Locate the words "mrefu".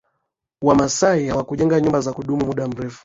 2.67-2.99